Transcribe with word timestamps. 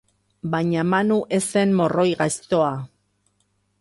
Baina 0.53 0.85
Manu 0.93 1.17
ez 1.37 1.41
zen 1.49 1.75
morroi 1.81 2.07
gaiztoa. 2.23 2.73